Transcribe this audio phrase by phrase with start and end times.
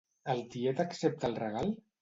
[0.33, 1.75] El tiet accepta el regal?